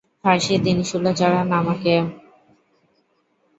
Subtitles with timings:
[0.21, 1.93] ফাঁসি দিন, শূলে চড়ান আমাকে।